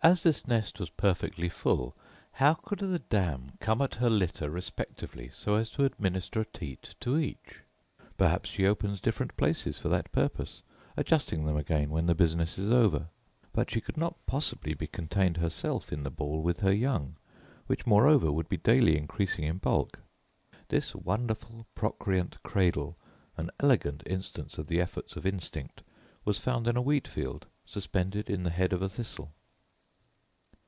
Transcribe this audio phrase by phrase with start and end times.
[0.00, 1.96] As this nest was perfectly full,
[2.34, 6.94] how could the dam come at her litter respectively so as to administer a teat
[7.00, 7.58] to each?
[8.16, 10.62] perhaps she opens different places for that purpose,
[10.96, 13.08] adjusting them again when the business is over:
[13.52, 17.16] but she could not possibly be contained herself in the ball with her young,
[17.66, 19.98] which moreover would be daily increasing in bulk.
[20.68, 22.96] This wonderful procreant cradle,
[23.36, 25.82] an elegant instance of the efforts of instinct,
[26.24, 29.32] was found in a wheat field, suspended in the head of a thistle.